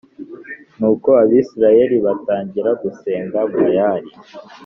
[0.77, 4.11] Nuko Abisirayeli batangira gusenga Bayali